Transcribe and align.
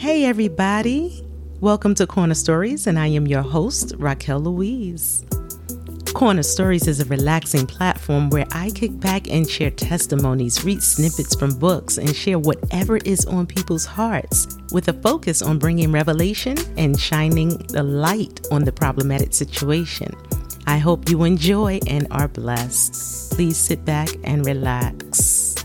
Hey, 0.00 0.24
everybody. 0.24 1.22
Welcome 1.60 1.94
to 1.96 2.06
Corner 2.06 2.32
Stories, 2.32 2.86
and 2.86 2.98
I 2.98 3.08
am 3.08 3.26
your 3.26 3.42
host, 3.42 3.94
Racquel 3.98 4.42
Louise. 4.42 5.26
Corner 6.14 6.42
Stories 6.42 6.88
is 6.88 7.00
a 7.00 7.04
relaxing 7.04 7.66
platform 7.66 8.30
where 8.30 8.46
I 8.50 8.70
kick 8.70 8.98
back 8.98 9.28
and 9.28 9.46
share 9.46 9.70
testimonies, 9.70 10.64
read 10.64 10.82
snippets 10.82 11.34
from 11.34 11.52
books, 11.58 11.98
and 11.98 12.16
share 12.16 12.38
whatever 12.38 12.96
is 12.96 13.26
on 13.26 13.46
people's 13.46 13.84
hearts 13.84 14.56
with 14.72 14.88
a 14.88 14.94
focus 14.94 15.42
on 15.42 15.58
bringing 15.58 15.92
revelation 15.92 16.56
and 16.78 16.98
shining 16.98 17.58
the 17.68 17.82
light 17.82 18.40
on 18.50 18.64
the 18.64 18.72
problematic 18.72 19.34
situation. 19.34 20.10
I 20.66 20.78
hope 20.78 21.10
you 21.10 21.24
enjoy 21.24 21.78
and 21.86 22.06
are 22.10 22.28
blessed. 22.28 23.34
Please 23.34 23.58
sit 23.58 23.84
back 23.84 24.08
and 24.24 24.46
relax. 24.46 25.56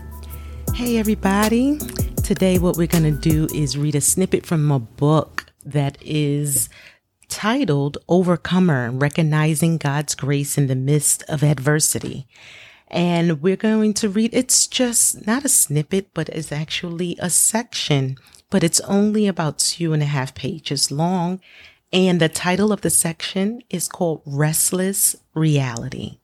Hey, 0.74 0.98
everybody. 0.98 1.78
Today, 2.26 2.58
what 2.58 2.76
we're 2.76 2.88
going 2.88 3.04
to 3.04 3.12
do 3.12 3.46
is 3.54 3.78
read 3.78 3.94
a 3.94 4.00
snippet 4.00 4.44
from 4.44 4.72
a 4.72 4.80
book 4.80 5.46
that 5.64 5.96
is 6.02 6.68
titled 7.28 7.98
Overcomer 8.08 8.90
Recognizing 8.90 9.78
God's 9.78 10.16
Grace 10.16 10.58
in 10.58 10.66
the 10.66 10.74
Midst 10.74 11.22
of 11.28 11.44
Adversity. 11.44 12.26
And 12.88 13.40
we're 13.40 13.54
going 13.54 13.94
to 13.94 14.08
read, 14.08 14.34
it's 14.34 14.66
just 14.66 15.24
not 15.24 15.44
a 15.44 15.48
snippet, 15.48 16.08
but 16.14 16.28
it's 16.30 16.50
actually 16.50 17.16
a 17.20 17.30
section, 17.30 18.16
but 18.50 18.64
it's 18.64 18.80
only 18.80 19.28
about 19.28 19.60
two 19.60 19.92
and 19.92 20.02
a 20.02 20.06
half 20.06 20.34
pages 20.34 20.90
long. 20.90 21.40
And 21.92 22.20
the 22.20 22.28
title 22.28 22.72
of 22.72 22.80
the 22.80 22.90
section 22.90 23.62
is 23.70 23.86
called 23.86 24.22
Restless 24.26 25.14
Reality. 25.32 26.18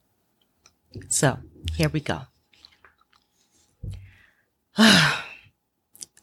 So 1.09 1.39
here 1.77 1.91
we 1.91 2.01
go. 2.01 2.23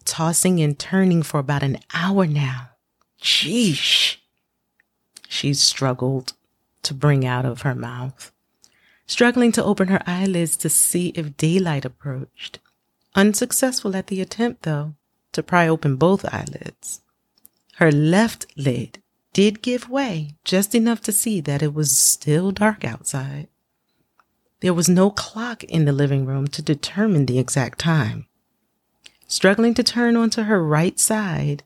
Tossing 0.09 0.59
and 0.59 0.77
turning 0.77 1.21
for 1.23 1.39
about 1.39 1.63
an 1.63 1.77
hour 1.93 2.25
now. 2.25 2.71
Sheesh 3.21 4.17
she 5.29 5.53
struggled 5.53 6.33
to 6.81 6.93
bring 6.93 7.25
out 7.25 7.45
of 7.45 7.61
her 7.61 7.75
mouth, 7.75 8.31
struggling 9.05 9.51
to 9.51 9.63
open 9.63 9.87
her 9.87 10.01
eyelids 10.07 10.57
to 10.57 10.69
see 10.69 11.09
if 11.09 11.37
daylight 11.37 11.85
approached. 11.85 12.59
Unsuccessful 13.15 13.95
at 13.95 14.07
the 14.07 14.21
attempt, 14.21 14.63
though, 14.63 14.95
to 15.31 15.43
pry 15.43 15.67
open 15.67 15.95
both 15.95 16.25
eyelids. 16.33 17.01
Her 17.75 17.91
left 17.91 18.47
lid 18.57 19.01
did 19.31 19.61
give 19.61 19.87
way 19.87 20.35
just 20.43 20.73
enough 20.73 21.01
to 21.01 21.11
see 21.11 21.39
that 21.41 21.61
it 21.61 21.73
was 21.73 21.95
still 21.95 22.51
dark 22.51 22.83
outside. 22.83 23.47
There 24.61 24.73
was 24.73 24.89
no 24.89 25.11
clock 25.11 25.63
in 25.63 25.85
the 25.85 25.93
living 25.93 26.25
room 26.25 26.47
to 26.49 26.61
determine 26.61 27.27
the 27.27 27.39
exact 27.39 27.79
time. 27.79 28.25
Struggling 29.29 29.75
to 29.75 29.83
turn 29.83 30.17
onto 30.17 30.41
her 30.41 30.65
right 30.65 30.99
side, 30.99 31.61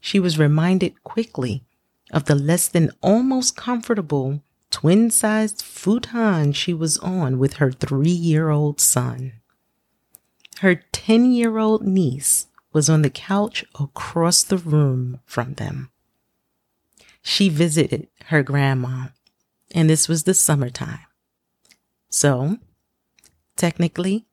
she 0.00 0.18
was 0.18 0.36
reminded 0.36 1.04
quickly 1.04 1.62
of 2.10 2.24
the 2.24 2.34
less 2.34 2.66
than 2.66 2.90
almost 3.02 3.56
comfortable 3.56 4.42
twin 4.68 5.12
sized 5.12 5.62
futon 5.62 6.52
she 6.52 6.74
was 6.74 6.98
on 6.98 7.38
with 7.38 7.54
her 7.54 7.70
three 7.70 8.10
year 8.10 8.50
old 8.50 8.80
son. 8.80 9.34
Her 10.58 10.74
10 10.90 11.30
year 11.30 11.56
old 11.56 11.86
niece 11.86 12.48
was 12.72 12.90
on 12.90 13.02
the 13.02 13.10
couch 13.10 13.64
across 13.78 14.42
the 14.42 14.58
room 14.58 15.20
from 15.24 15.54
them. 15.54 15.90
She 17.22 17.48
visited 17.48 18.08
her 18.26 18.42
grandma, 18.42 19.10
and 19.72 19.88
this 19.88 20.08
was 20.08 20.24
the 20.24 20.34
summertime. 20.34 21.06
So, 22.10 22.58
technically, 23.56 24.26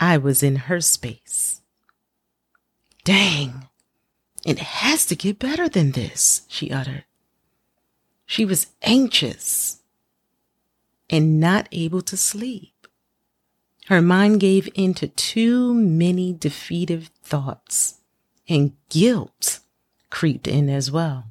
I 0.00 0.18
was 0.18 0.42
in 0.42 0.56
her 0.56 0.80
space. 0.80 1.58
Dang, 3.08 3.66
it 4.44 4.58
has 4.58 5.06
to 5.06 5.16
get 5.16 5.38
better 5.38 5.66
than 5.66 5.92
this, 5.92 6.42
she 6.46 6.70
uttered. 6.70 7.06
She 8.26 8.44
was 8.44 8.66
anxious 8.82 9.78
and 11.08 11.40
not 11.40 11.68
able 11.72 12.02
to 12.02 12.18
sleep. 12.18 12.86
Her 13.86 14.02
mind 14.02 14.40
gave 14.40 14.68
in 14.74 14.92
to 14.92 15.08
too 15.08 15.72
many 15.72 16.34
defeative 16.34 17.10
thoughts, 17.22 17.94
and 18.46 18.72
guilt 18.90 19.60
creeped 20.10 20.46
in 20.46 20.68
as 20.68 20.90
well. 20.90 21.28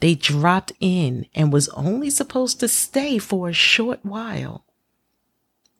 They 0.00 0.14
dropped 0.14 0.72
in 0.80 1.28
and 1.34 1.50
was 1.50 1.70
only 1.70 2.10
supposed 2.10 2.60
to 2.60 2.68
stay 2.68 3.16
for 3.16 3.48
a 3.48 3.54
short 3.54 4.00
while. 4.04 4.66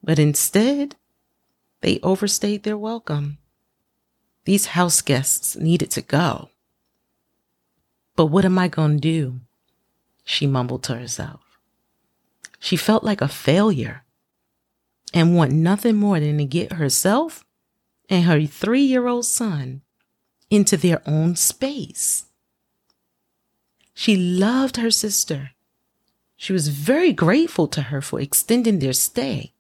But 0.03 0.19
instead, 0.19 0.97
they 1.83 2.01
overstayed 2.03 2.63
their 2.63 2.79
welcome. 2.79 3.37
These 4.45 4.67
house 4.67 5.01
guests 5.03 5.57
needed 5.57 5.91
to 5.93 6.03
go. 6.03 6.51
But 8.17 8.27
what 8.27 8.45
am 8.45 8.59
I 8.59 8.69
going 8.69 8.97
to 8.97 9.01
do? 9.01 9.41
She 10.25 10.47
mumbled 10.47 10.83
to 10.85 10.97
herself. 10.97 11.59
She 12.59 12.77
felt 12.77 13.05
like 13.05 13.21
a 13.21 13.29
failure 13.29 14.05
and 15.15 15.37
want 15.37 15.53
nothing 15.53 15.97
more 15.97 16.21
than 16.21 16.39
to 16.39 16.45
get 16.45 16.75
herself 16.75 17.45
and 18.09 18.25
her 18.25 18.45
three 18.47 18.83
year 18.83 19.07
old 19.07 19.27
son 19.27 19.83
into 20.51 20.77
their 20.77 21.03
own 21.07 21.37
space. 21.37 22.27
She 23.95 24.17
loved 24.17 24.77
her 24.77 24.91
sister. 24.91 25.53
She 26.37 26.53
was 26.53 26.69
very 26.69 27.13
grateful 27.13 27.69
to 27.69 27.83
her 27.83 28.01
for 28.01 28.21
extending 28.21 28.81
their 28.81 28.93
stay, 28.93 29.53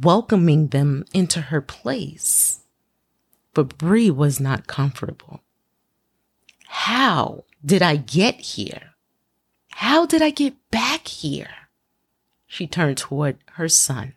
welcoming 0.00 0.68
them 0.68 1.04
into 1.12 1.40
her 1.40 1.60
place 1.60 2.60
but 3.58 3.76
Brie 3.76 4.08
was 4.08 4.38
not 4.38 4.68
comfortable. 4.68 5.40
How 6.68 7.42
did 7.66 7.82
I 7.82 7.96
get 7.96 8.36
here? 8.36 8.94
How 9.70 10.06
did 10.06 10.22
I 10.22 10.30
get 10.30 10.54
back 10.70 11.08
here? 11.08 11.66
She 12.46 12.68
turned 12.68 12.98
toward 12.98 13.38
her 13.54 13.68
son. 13.68 14.14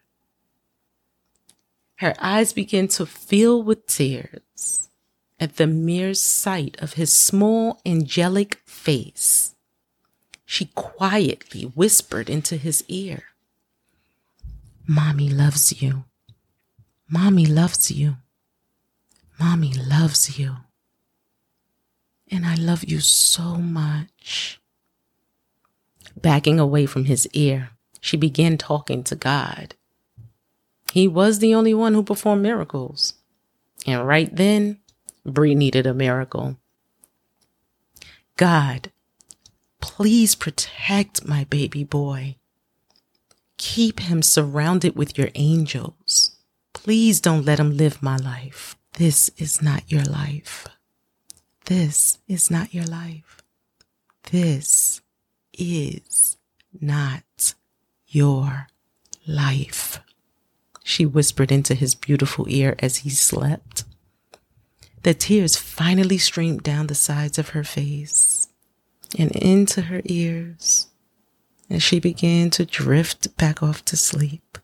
Her 1.95 2.13
eyes 2.19 2.53
began 2.53 2.87
to 2.89 3.07
fill 3.07 3.63
with 3.63 3.87
tears 3.87 4.89
at 5.39 5.55
the 5.55 5.65
mere 5.65 6.13
sight 6.13 6.77
of 6.79 6.93
his 6.93 7.11
small 7.11 7.81
angelic 7.83 8.61
face. 8.67 9.55
She 10.45 10.65
quietly 10.75 11.63
whispered 11.63 12.29
into 12.29 12.57
his 12.57 12.83
ear, 12.87 13.23
Mommy 14.85 15.29
loves 15.29 15.81
you. 15.81 16.03
Mommy 17.09 17.47
loves 17.47 17.89
you. 17.89 18.17
Mommy 19.41 19.73
loves 19.73 20.37
you. 20.37 20.57
And 22.29 22.45
I 22.45 22.53
love 22.53 22.83
you 22.83 22.99
so 22.99 23.55
much. 23.55 24.61
Backing 26.15 26.59
away 26.59 26.85
from 26.85 27.05
his 27.05 27.27
ear, 27.33 27.71
she 27.99 28.17
began 28.17 28.55
talking 28.55 29.03
to 29.03 29.15
God. 29.15 29.73
He 30.91 31.07
was 31.07 31.39
the 31.39 31.55
only 31.55 31.73
one 31.73 31.95
who 31.95 32.03
performed 32.03 32.43
miracles. 32.43 33.15
And 33.87 34.05
right 34.05 34.33
then, 34.33 34.79
Brie 35.25 35.55
needed 35.55 35.87
a 35.87 35.93
miracle. 35.93 36.57
God, 38.37 38.91
please 39.79 40.35
protect 40.35 41.27
my 41.27 41.45
baby 41.45 41.83
boy. 41.83 42.35
Keep 43.57 44.01
him 44.01 44.21
surrounded 44.21 44.95
with 44.95 45.17
your 45.17 45.29
angels. 45.33 46.35
Please 46.73 47.19
don't 47.19 47.45
let 47.45 47.59
him 47.59 47.75
live 47.75 48.03
my 48.03 48.17
life. 48.17 48.75
This 48.93 49.29
is 49.37 49.61
not 49.61 49.89
your 49.91 50.03
life. 50.03 50.67
This 51.65 52.19
is 52.27 52.51
not 52.51 52.73
your 52.73 52.85
life. 52.85 53.41
This 54.31 55.01
is 55.53 56.37
not 56.79 57.53
your 58.07 58.67
life. 59.27 59.99
She 60.83 61.05
whispered 61.05 61.51
into 61.51 61.73
his 61.73 61.95
beautiful 61.95 62.45
ear 62.49 62.75
as 62.79 62.97
he 62.97 63.09
slept. 63.09 63.85
The 65.03 65.13
tears 65.13 65.55
finally 65.55 66.17
streamed 66.17 66.63
down 66.63 66.87
the 66.87 66.95
sides 66.95 67.39
of 67.39 67.49
her 67.49 67.63
face 67.63 68.49
and 69.17 69.31
into 69.31 69.83
her 69.83 70.01
ears, 70.05 70.87
and 71.69 71.81
she 71.81 71.99
began 71.99 72.49
to 72.51 72.65
drift 72.65 73.35
back 73.37 73.63
off 73.63 73.83
to 73.85 73.97
sleep. 73.97 74.57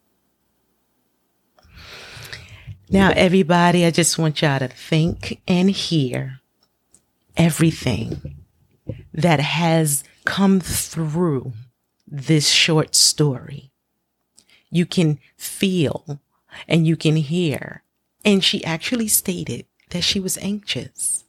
Now, 2.89 3.11
everybody, 3.15 3.83
I 3.85 3.91
just 3.91 4.17
want 4.17 4.41
y'all 4.41 4.59
to 4.59 4.69
think 4.69 5.41
and 5.45 5.69
hear 5.69 6.39
everything 7.35 8.37
that 9.13 9.41
has 9.41 10.05
come 10.23 10.61
through 10.61 11.51
this 12.07 12.49
short 12.49 12.95
story. 12.95 13.71
You 14.69 14.85
can 14.85 15.19
feel 15.35 16.21
and 16.65 16.87
you 16.87 16.95
can 16.95 17.17
hear. 17.17 17.83
And 18.23 18.41
she 18.41 18.63
actually 18.63 19.09
stated 19.09 19.65
that 19.89 20.03
she 20.03 20.21
was 20.21 20.37
anxious. 20.37 21.25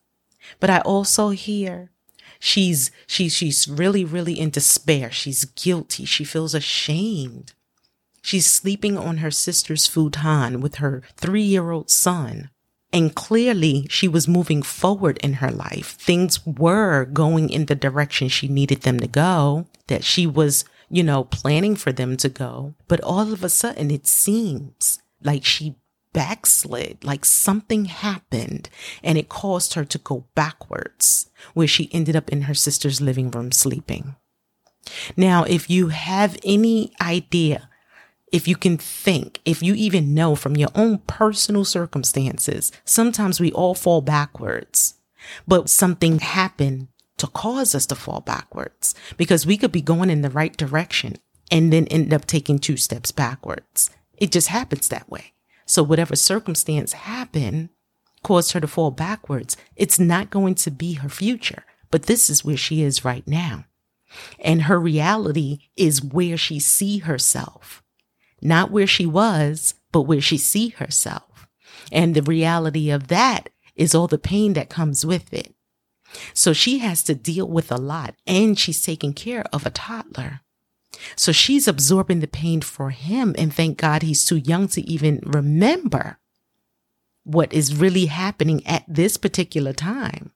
But 0.61 0.71
I 0.71 0.79
also 0.81 1.31
hear 1.31 1.91
she's, 2.39 2.93
she's, 3.09 3.35
she's 3.35 3.67
really, 3.67 4.05
really 4.05 4.39
in 4.39 4.51
despair. 4.51 5.11
She's 5.11 5.45
guilty. 5.45 6.05
She 6.05 6.23
feels 6.23 6.55
ashamed. 6.55 7.53
She's 8.23 8.47
sleeping 8.47 8.97
on 8.99 9.19
her 9.19 9.31
sister's 9.31 9.87
futon 9.87 10.61
with 10.61 10.77
her 10.77 11.03
three 11.17 11.43
year 11.43 11.71
old 11.71 11.91
son. 11.91 12.51
And 12.93 13.15
clearly 13.15 13.87
she 13.91 14.09
was 14.09 14.27
moving 14.27 14.63
forward 14.63 15.19
in 15.23 15.35
her 15.35 15.51
life. 15.51 15.97
Things 16.01 16.45
were 16.47 17.05
going 17.05 17.51
in 17.51 17.67
the 17.67 17.75
direction 17.75 18.29
she 18.29 18.49
needed 18.49 18.83
them 18.83 18.99
to 19.01 19.07
go, 19.07 19.67
that 19.89 20.05
she 20.05 20.27
was, 20.27 20.65
you 20.89 21.03
know, 21.03 21.25
planning 21.25 21.77
for 21.77 21.93
them 21.93 22.17
to 22.17 22.31
go. 22.31 22.75
But 22.87 23.03
all 23.03 23.33
of 23.33 23.45
a 23.45 23.51
sudden 23.51 23.91
it 23.91 24.07
seems 24.07 25.01
like 25.23 25.45
she 25.45 25.77
backslid, 26.15 27.05
like 27.05 27.25
something 27.27 27.85
happened 27.85 28.71
and 29.03 29.19
it 29.19 29.29
caused 29.29 29.75
her 29.75 29.85
to 29.85 29.99
go 29.99 30.25
backwards, 30.35 31.29
where 31.53 31.69
she 31.69 31.91
ended 31.93 32.17
up 32.17 32.31
in 32.31 32.43
her 32.43 32.55
sister's 32.55 33.03
living 33.03 33.31
room 33.31 33.53
sleeping. 33.53 34.17
Now, 35.17 35.45
if 35.45 35.69
you 35.69 35.89
have 35.89 36.39
any 36.43 36.93
idea 37.01 37.68
if 38.33 38.47
you 38.47 38.57
can 38.57 38.77
think, 38.77 39.41
if 39.45 39.63
you 39.63 39.75
even 39.75 40.15
know 40.15 40.35
from 40.35 40.57
your 40.57 40.71
own 40.75 40.99
personal 41.07 41.65
circumstances, 41.65 42.73
sometimes 42.85 43.41
we 43.41 43.53
all 43.53 43.75
fall 43.75 44.01
backwards, 44.01 44.95
but 45.47 45.71
something 45.71 46.19
happened 46.19 46.89
to 47.17 47.27
cause 47.27 47.75
us 47.75 47.87
to 47.87 47.95
fall 47.95 48.21
backwards 48.21 48.95
because 49.17 49.47
we 49.47 49.57
could 49.57 49.73
be 49.73 49.81
going 49.81 50.11
in 50.11 50.23
the 50.23 50.31
right 50.31 50.57
direction 50.57 51.17
and 51.51 51.73
then 51.73 51.87
end 51.87 52.13
up 52.13 52.27
taking 52.27 52.59
two 52.59 52.77
steps 52.77 53.11
backwards. 53.11 53.91
It 54.17 54.31
just 54.31 54.49
happens 54.49 54.89
that 54.89 55.11
way. 55.11 55.33
So 55.67 55.83
whatever 55.83 56.17
circumstance 56.17 56.93
happened 56.93 57.71
caused 58.23 58.53
her 58.53 58.61
to 58.61 58.67
fall 58.67 58.91
backwards. 58.91 59.57
It's 59.77 59.99
not 59.99 60.31
going 60.31 60.55
to 60.57 60.71
be 60.71 60.95
her 60.95 61.09
future, 61.09 61.65
but 61.91 62.05
this 62.05 62.29
is 62.29 62.45
where 62.45 62.57
she 62.57 62.83
is 62.83 63.05
right 63.05 63.27
now. 63.27 63.65
And 64.39 64.63
her 64.63 64.81
reality 64.81 65.59
is 65.77 66.03
where 66.03 66.37
she 66.37 66.59
see 66.59 66.99
herself 66.99 67.83
not 68.41 68.71
where 68.71 68.87
she 68.87 69.07
was, 69.07 69.75
but 69.93 70.03
where 70.03 70.21
she 70.21 70.39
see 70.39 70.71
herself. 70.71 71.49
And 71.91 72.15
the 72.15 72.23
reality 72.23 72.91
of 72.91 73.09
that 73.09 73.51
is 73.75 73.95
all 73.95 74.07
the 74.07 74.19
pain 74.19 74.53
that 74.55 74.69
comes 74.69 75.07
with 75.07 75.33
it. 75.33 75.55
So 76.33 76.53
she 76.53 76.79
has 76.79 77.03
to 77.05 77.15
deal 77.15 77.49
with 77.49 77.71
a 77.71 77.77
lot 77.77 78.15
and 78.27 78.59
she's 78.59 78.83
taking 78.83 79.13
care 79.13 79.45
of 79.53 79.67
a 79.67 79.71
toddler. 79.71 80.41
So 81.17 81.33
she's 81.33 81.69
absorbing 81.69 82.21
the 82.21 82.27
pain 82.27 82.61
for 82.61 82.91
him. 82.91 83.35
And 83.39 83.53
thank 83.53 83.79
God 83.79 84.03
he's 84.03 84.25
too 84.25 84.39
young 84.39 84.69
to 84.69 84.81
even 84.83 85.21
remember 85.25 86.19
what 87.25 87.53
is 87.53 87.77
really 87.77 88.07
happening 88.07 88.67
at 88.67 88.85
this 88.89 89.17
particular 89.17 89.73
time 89.73 90.33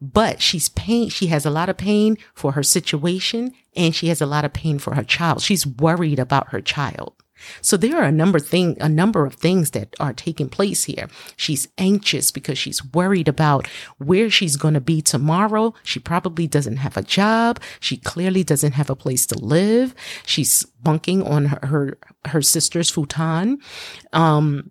but 0.00 0.42
she's 0.42 0.68
pain. 0.68 1.08
She 1.08 1.28
has 1.28 1.46
a 1.46 1.50
lot 1.50 1.68
of 1.68 1.76
pain 1.76 2.18
for 2.34 2.52
her 2.52 2.62
situation 2.62 3.52
and 3.74 3.94
she 3.94 4.08
has 4.08 4.20
a 4.20 4.26
lot 4.26 4.44
of 4.44 4.52
pain 4.52 4.78
for 4.78 4.94
her 4.94 5.04
child. 5.04 5.42
She's 5.42 5.66
worried 5.66 6.18
about 6.18 6.48
her 6.48 6.60
child. 6.60 7.14
So 7.60 7.76
there 7.76 7.96
are 7.96 8.04
a 8.04 8.12
number 8.12 8.38
thing, 8.38 8.76
a 8.80 8.88
number 8.88 9.26
of 9.26 9.34
things 9.34 9.72
that 9.72 9.94
are 10.00 10.12
taking 10.12 10.48
place 10.48 10.84
here. 10.84 11.08
She's 11.36 11.68
anxious 11.76 12.30
because 12.30 12.58
she's 12.58 12.84
worried 12.92 13.28
about 13.28 13.68
where 13.98 14.30
she's 14.30 14.56
going 14.56 14.74
to 14.74 14.80
be 14.80 15.02
tomorrow. 15.02 15.74
She 15.82 16.00
probably 16.00 16.46
doesn't 16.46 16.78
have 16.78 16.96
a 16.96 17.02
job. 17.02 17.60
She 17.78 17.98
clearly 17.98 18.42
doesn't 18.42 18.72
have 18.72 18.88
a 18.88 18.96
place 18.96 19.26
to 19.26 19.38
live. 19.38 19.94
She's 20.24 20.64
bunking 20.82 21.22
on 21.22 21.46
her, 21.46 21.66
her, 21.66 21.98
her 22.26 22.42
sister's 22.42 22.90
futon. 22.90 23.58
Um, 24.12 24.70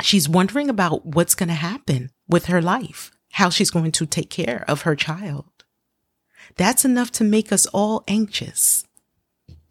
she's 0.00 0.28
wondering 0.28 0.70
about 0.70 1.04
what's 1.04 1.34
going 1.34 1.48
to 1.48 1.54
happen 1.54 2.10
with 2.28 2.46
her 2.46 2.62
life 2.62 3.10
how 3.36 3.50
she's 3.50 3.70
going 3.70 3.92
to 3.92 4.06
take 4.06 4.30
care 4.30 4.64
of 4.66 4.82
her 4.82 4.96
child. 4.96 5.44
That's 6.56 6.86
enough 6.86 7.12
to 7.12 7.24
make 7.24 7.52
us 7.52 7.66
all 7.66 8.02
anxious. 8.08 8.86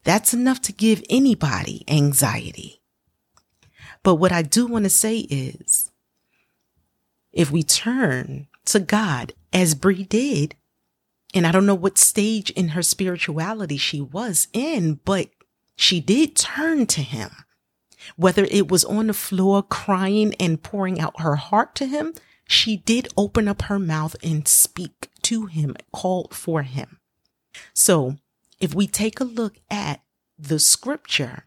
That's 0.04 0.36
enough 0.36 0.62
to 0.64 0.72
give 0.72 1.04
anybody 1.10 1.84
anxiety. 1.88 2.84
But 4.04 4.16
what 4.16 4.32
I 4.32 4.44
do 4.44 4.68
want 4.68 4.86
to 4.86 4.90
say 4.92 5.18
is 5.18 5.90
if 7.34 7.50
we 7.50 7.64
turn 7.64 8.46
to 8.66 8.80
God 8.80 9.34
as 9.52 9.74
Brie 9.74 10.04
did, 10.04 10.54
and 11.34 11.48
I 11.48 11.52
don't 11.52 11.66
know 11.66 11.74
what 11.74 11.98
stage 11.98 12.52
in 12.52 12.70
her 12.70 12.84
spirituality 12.84 13.78
she 13.78 14.00
was 14.00 14.48
in, 14.54 15.00
but 15.06 15.30
she 15.76 16.00
did 16.00 16.36
turn 16.36 16.86
to 16.86 17.02
him. 17.02 17.32
Whether 18.16 18.44
it 18.44 18.70
was 18.70 18.86
on 18.86 19.08
the 19.08 19.14
floor 19.16 19.64
crying 19.64 20.36
and 20.40 20.62
pouring 20.62 21.02
out 21.02 21.20
her 21.22 21.36
heart 21.36 21.74
to 21.76 21.88
him, 21.88 22.14
she 22.47 22.77
did 22.77 23.07
open 23.18 23.47
up 23.47 23.63
her 23.63 23.80
mouth 23.80 24.15
and 24.24 24.47
speak 24.47 25.09
to 25.24 25.47
him, 25.47 25.75
call 25.92 26.27
for 26.31 26.62
him. 26.62 27.00
So 27.74 28.18
if 28.59 28.74
we 28.74 28.88
take 28.88 29.19
a 29.19 29.25
look 29.25 29.57
at 29.69 30.01
the 30.38 30.59
scripture 30.59 31.45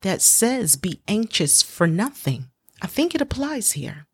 that 0.00 0.22
says, 0.22 0.76
be 0.76 1.00
anxious 1.06 1.62
for 1.62 1.86
nothing, 1.86 2.46
I 2.80 2.86
think 2.86 3.14
it 3.14 3.20
applies 3.20 3.72
here. 3.72 4.06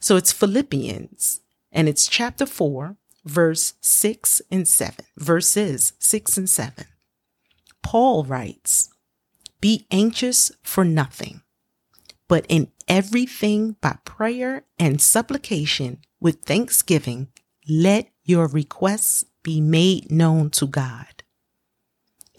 So 0.00 0.16
it's 0.16 0.32
Philippians 0.32 1.40
and 1.70 1.88
it's 1.88 2.08
chapter 2.08 2.46
4, 2.46 2.96
verse 3.24 3.74
6 3.80 4.42
and 4.50 4.66
7, 4.66 5.04
verses 5.16 5.92
6 5.98 6.38
and 6.38 6.50
7. 6.50 6.84
Paul 7.82 8.24
writes, 8.24 8.90
Be 9.60 9.86
anxious 9.90 10.50
for 10.62 10.84
nothing, 10.84 11.42
but 12.28 12.46
in 12.48 12.70
everything 12.86 13.76
by 13.80 13.96
prayer 14.04 14.64
and 14.78 15.00
supplication 15.00 15.98
with 16.20 16.42
thanksgiving, 16.42 17.28
let 17.68 18.10
your 18.22 18.46
requests 18.46 19.24
be 19.42 19.60
made 19.60 20.10
known 20.10 20.50
to 20.50 20.66
God. 20.66 21.22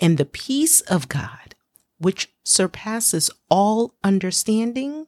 And 0.02 0.18
the 0.18 0.26
peace 0.26 0.82
of 0.82 1.10
God, 1.10 1.56
which 1.98 2.32
surpasses 2.44 3.30
all 3.50 3.96
understanding, 4.04 5.08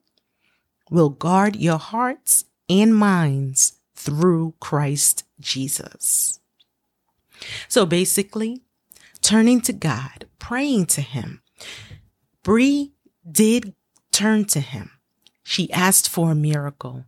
will 0.89 1.09
guard 1.09 1.55
your 1.55 1.77
hearts 1.77 2.45
and 2.67 2.95
minds 2.95 3.73
through 3.95 4.55
Christ 4.59 5.23
Jesus. 5.39 6.39
So 7.67 7.85
basically, 7.85 8.61
turning 9.21 9.61
to 9.61 9.73
God, 9.73 10.25
praying 10.39 10.87
to 10.87 11.01
Him. 11.01 11.41
Brie 12.43 12.93
did 13.29 13.73
turn 14.11 14.45
to 14.45 14.59
him. 14.59 14.91
She 15.43 15.71
asked 15.71 16.09
for 16.09 16.31
a 16.31 16.35
miracle. 16.35 17.05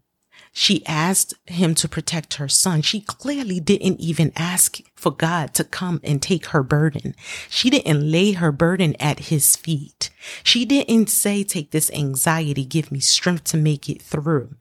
She 0.55 0.85
asked 0.85 1.33
him 1.47 1.73
to 1.75 1.89
protect 1.89 2.35
her 2.35 2.47
son. 2.47 2.83
She 2.83 3.01
clearly 3.01 3.59
didn't 3.59 3.99
even 3.99 4.31
ask 4.35 4.79
for 4.95 5.11
God 5.11 5.55
to 5.55 5.63
come 5.63 5.99
and 6.03 6.21
take 6.21 6.47
her 6.47 6.61
burden. 6.61 7.15
She 7.49 7.71
didn't 7.71 8.11
lay 8.11 8.33
her 8.33 8.51
burden 8.51 8.95
at 8.99 9.31
his 9.31 9.55
feet. 9.55 10.11
She 10.43 10.63
didn't 10.63 11.09
say, 11.09 11.43
take 11.43 11.71
this 11.71 11.91
anxiety, 11.91 12.65
give 12.65 12.91
me 12.91 12.99
strength 12.99 13.45
to 13.45 13.57
make 13.57 13.89
it 13.89 13.99
through. 13.99 14.55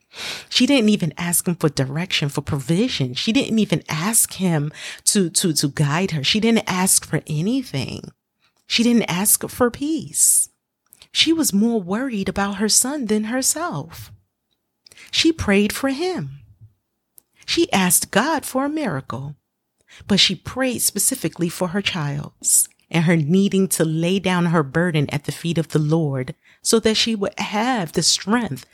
She 0.49 0.67
didn't 0.67 0.89
even 0.89 1.13
ask 1.19 1.47
him 1.47 1.57
for 1.57 1.69
direction, 1.69 2.31
for 2.31 2.41
provision. 2.41 3.13
She 3.13 3.33
didn't 3.33 3.59
even 3.59 3.83
ask 3.91 4.35
him 4.35 4.73
to, 5.05 5.29
to, 5.29 5.53
to 5.53 5.69
guide 5.69 6.13
her. 6.13 6.25
She 6.25 6.41
didn't 6.41 6.65
ask 6.67 7.05
for 7.05 7.21
anything. 7.27 8.13
She 8.67 8.83
didn't 8.83 9.11
ask 9.11 9.47
for 9.47 9.71
peace. 9.71 10.49
She 11.13 11.33
was 11.33 11.53
more 11.53 11.81
worried 11.81 12.29
about 12.29 12.57
her 12.57 12.69
son 12.69 13.07
than 13.07 13.25
herself. 13.25 14.11
She 15.11 15.33
prayed 15.33 15.73
for 15.73 15.91
him. 15.91 16.41
She 17.45 17.71
asked 17.73 18.11
God 18.11 18.45
for 18.45 18.65
a 18.65 18.71
miracle, 18.71 19.37
but 20.07 20.21
she 20.21 20.35
prayed 20.35 20.81
specifically 20.81 21.49
for 21.49 21.69
her 21.69 21.83
child's 21.83 22.69
and 22.91 23.05
her 23.05 23.17
needing 23.17 23.69
to 23.69 23.85
lay 23.85 24.19
down 24.19 24.47
her 24.47 24.63
burden 24.63 25.09
at 25.11 25.25
the 25.25 25.33
feet 25.33 25.59
of 25.59 25.69
the 25.69 25.79
Lord 25.79 26.35
so 26.63 26.79
that 26.81 26.97
she 26.97 27.15
would 27.15 27.39
have 27.39 27.93
the 27.93 28.03
strength 28.03 28.67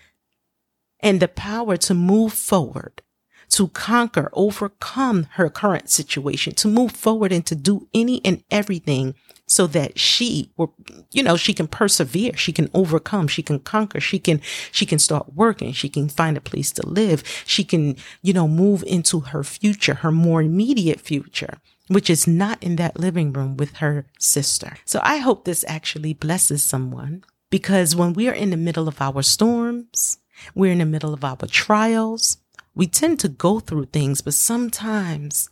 and 1.00 1.20
the 1.20 1.28
power 1.28 1.76
to 1.76 1.94
move 1.94 2.32
forward, 2.32 3.02
to 3.50 3.68
conquer, 3.68 4.30
overcome 4.32 5.26
her 5.32 5.48
current 5.48 5.88
situation, 5.90 6.54
to 6.54 6.68
move 6.68 6.92
forward 6.92 7.32
and 7.32 7.46
to 7.46 7.54
do 7.54 7.88
any 7.94 8.20
and 8.24 8.42
everything 8.50 9.14
so 9.46 9.66
that 9.66 9.98
she 9.98 10.52
will, 10.56 10.74
you 11.10 11.22
know, 11.22 11.36
she 11.36 11.54
can 11.54 11.66
persevere, 11.66 12.36
she 12.36 12.52
can 12.52 12.68
overcome, 12.74 13.26
she 13.26 13.42
can 13.42 13.58
conquer, 13.58 14.00
she 14.00 14.18
can, 14.18 14.40
she 14.70 14.84
can 14.84 14.98
start 14.98 15.34
working, 15.34 15.72
she 15.72 15.88
can 15.88 16.08
find 16.08 16.36
a 16.36 16.40
place 16.40 16.70
to 16.72 16.86
live, 16.86 17.22
she 17.46 17.64
can, 17.64 17.96
you 18.22 18.32
know, 18.32 18.46
move 18.46 18.84
into 18.86 19.20
her 19.20 19.42
future, 19.42 19.94
her 19.94 20.12
more 20.12 20.42
immediate 20.42 21.00
future 21.00 21.58
which 21.88 22.10
is 22.10 22.26
not 22.26 22.62
in 22.62 22.76
that 22.76 23.00
living 23.00 23.32
room 23.32 23.56
with 23.56 23.78
her 23.78 24.06
sister. 24.18 24.76
So 24.84 25.00
I 25.02 25.16
hope 25.16 25.44
this 25.44 25.64
actually 25.66 26.12
blesses 26.14 26.62
someone 26.62 27.24
because 27.50 27.96
when 27.96 28.12
we 28.12 28.28
are 28.28 28.34
in 28.34 28.50
the 28.50 28.56
middle 28.56 28.88
of 28.88 29.00
our 29.00 29.22
storms, 29.22 30.18
we're 30.54 30.72
in 30.72 30.78
the 30.78 30.86
middle 30.86 31.14
of 31.14 31.24
our 31.24 31.36
trials, 31.46 32.38
we 32.74 32.86
tend 32.86 33.20
to 33.20 33.28
go 33.28 33.60
through 33.60 33.86
things, 33.86 34.20
but 34.20 34.34
sometimes 34.34 35.48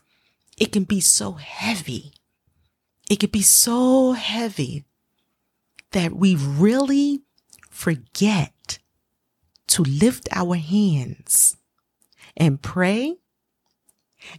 it 0.59 0.73
can 0.73 0.85
be 0.85 1.01
so 1.01 1.33
heavy 1.33 2.13
it 3.09 3.21
could 3.21 3.33
be 3.33 3.43
so 3.43 4.13
heavy 4.13 4.85
that 5.93 6.13
we 6.13 6.35
really 6.35 7.23
forget 7.71 8.79
to 9.69 9.83
lift 9.83 10.29
our 10.33 10.57
hands 10.57 11.57
and 12.37 12.63
pray. 12.63 13.17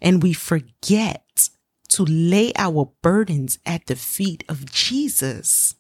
And 0.02 0.22
we 0.22 0.34
forget 0.34 1.50
to 1.90 2.04
lay 2.04 2.52
our 2.58 2.92
burdens 3.02 3.60
at 3.66 3.86
the 3.86 3.96
feet 3.96 4.44
of 4.50 4.72
Jesus 4.72 5.76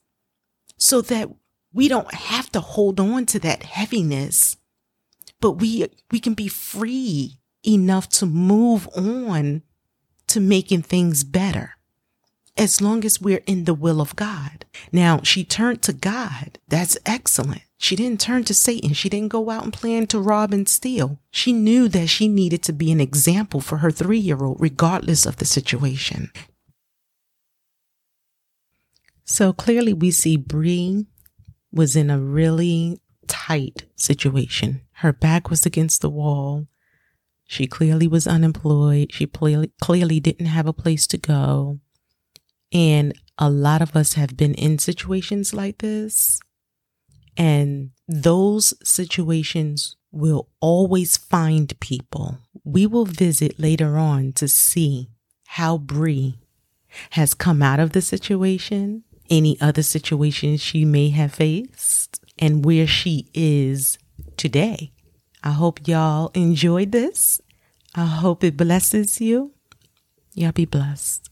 so 0.78 1.02
that 1.02 1.30
we 1.74 1.90
don't 1.90 2.14
have 2.14 2.50
to 2.54 2.62
hold 2.62 3.00
on 3.00 3.26
to 3.28 3.40
that 3.40 3.64
heaviness 3.64 4.56
but 5.40 5.52
we 5.54 5.88
we 6.12 6.20
can 6.20 6.34
be 6.34 6.48
free 6.48 7.40
enough 7.66 8.10
to 8.10 8.26
move 8.26 8.88
on 8.96 9.64
to 10.28 10.40
making 10.40 10.82
things 10.82 11.24
better 11.24 11.78
as 12.58 12.82
long 12.82 13.06
as 13.06 13.22
we're 13.22 13.44
in 13.46 13.66
the 13.66 13.74
will 13.74 14.02
of 14.02 14.16
God. 14.16 14.66
Now, 14.92 15.22
she 15.22 15.44
turned 15.44 15.82
to 15.84 15.94
God. 15.94 16.60
That's 16.68 16.98
excellent. 17.06 17.62
She 17.78 17.96
didn't 17.96 18.20
turn 18.20 18.44
to 18.46 18.54
Satan. 18.56 18.94
She 18.94 19.10
didn't 19.10 19.32
go 19.32 19.52
out 19.52 19.64
and 19.64 19.72
plan 19.72 20.08
to 20.08 20.20
rob 20.20 20.52
and 20.54 20.68
steal. 20.68 21.20
She 21.30 21.54
knew 21.54 21.88
that 21.90 22.08
she 22.08 22.28
needed 22.28 22.64
to 22.64 22.74
be 22.74 22.92
an 22.92 23.00
example 23.00 23.62
for 23.62 23.78
her 23.78 23.92
three 23.92 24.18
year 24.18 24.44
old, 24.44 24.58
regardless 24.60 25.26
of 25.26 25.36
the 25.36 25.46
situation. 25.46 26.32
So 29.26 29.54
clearly, 29.54 29.94
we 29.94 30.10
see 30.10 30.38
Brie 30.38 31.06
was 31.72 31.96
in 31.96 32.10
a 32.10 32.18
really 32.18 33.00
tight 33.28 33.86
situation. 33.96 34.82
Her 34.98 35.14
back 35.14 35.50
was 35.50 35.66
against 35.66 36.02
the 36.02 36.10
wall. 36.10 36.68
She 37.46 37.68
clearly 37.68 38.08
was 38.08 38.26
unemployed. 38.28 39.14
She 39.14 39.28
clearly 39.28 40.20
didn't 40.20 40.48
have 40.48 40.66
a 40.66 40.74
place 40.74 41.06
to 41.08 41.18
go. 41.18 41.80
And 42.74 43.14
a 43.38 43.50
lot 43.50 43.82
of 43.82 43.96
us 43.96 44.14
have 44.14 44.36
been 44.36 44.56
in 44.56 44.80
situations 44.80 45.54
like 45.54 45.78
this. 45.78 46.40
And 47.38 47.92
those 48.08 48.74
situations 48.84 49.96
will 50.12 50.50
always 50.60 51.16
find 51.16 51.80
people. 51.80 52.40
We 52.64 52.88
will 52.88 53.06
visit 53.06 53.60
later 53.60 53.98
on 53.98 54.34
to 54.34 54.48
see 54.48 55.10
how 55.46 55.78
Brie 55.78 56.40
has 57.12 57.36
come 57.36 57.62
out 57.62 57.80
of 57.80 57.92
the 57.92 58.02
situation, 58.02 59.04
any 59.30 59.62
other 59.62 59.84
situations 59.84 60.60
she 60.60 60.86
may 60.86 61.12
have 61.12 61.36
faced, 61.36 62.20
and 62.40 62.66
where 62.66 62.88
she 62.88 63.30
is 63.36 64.00
today. 64.38 64.92
I 65.44 65.52
hope 65.52 65.88
y'all 65.88 66.32
enjoyed 66.34 66.92
this. 66.92 67.40
I 67.96 68.06
hope 68.06 68.44
it 68.44 68.58
blesses 68.58 69.22
you. 69.22 69.54
Y'all 70.34 70.52
be 70.52 70.66
blessed. 70.66 71.30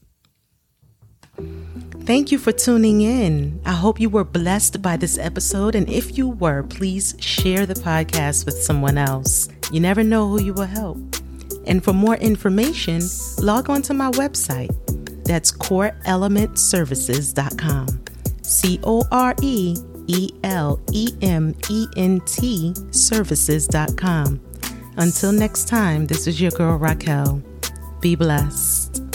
Thank 2.04 2.32
you 2.32 2.38
for 2.38 2.52
tuning 2.52 3.02
in. 3.02 3.60
I 3.64 3.72
hope 3.72 3.98
you 4.00 4.08
were 4.08 4.24
blessed 4.24 4.80
by 4.80 4.96
this 4.96 5.18
episode. 5.18 5.74
And 5.74 5.90
if 5.90 6.16
you 6.16 6.28
were, 6.28 6.62
please 6.62 7.14
share 7.20 7.66
the 7.66 7.74
podcast 7.74 8.46
with 8.46 8.54
someone 8.54 8.96
else. 8.96 9.50
You 9.70 9.80
never 9.80 10.02
know 10.02 10.28
who 10.28 10.42
you 10.42 10.54
will 10.54 10.64
help. 10.66 10.96
And 11.66 11.84
for 11.84 11.92
more 11.92 12.16
information, 12.16 13.02
log 13.38 13.68
on 13.68 13.82
to 13.82 13.92
my 13.92 14.10
website. 14.12 14.72
That's 15.24 15.52
coreelementservices.com. 15.52 18.04
C 18.42 18.80
O 18.84 19.04
R 19.10 19.34
E 19.42 19.76
E 20.06 20.30
L 20.44 20.80
E 20.92 21.08
M 21.22 21.54
E 21.70 21.86
N 21.96 22.20
T 22.20 22.74
services.com. 22.90 24.40
Until 24.98 25.32
next 25.32 25.68
time, 25.68 26.06
this 26.06 26.26
is 26.26 26.40
your 26.40 26.50
girl 26.52 26.78
Racquel. 26.78 27.42
Be 28.00 28.14
blessed. 28.14 29.05